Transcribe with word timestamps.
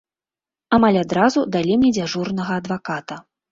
Амаль 0.77 0.97
адразу 1.01 1.45
далі 1.57 1.77
мне 1.83 1.93
дзяжурнага 1.99 2.59
адваката. 2.65 3.23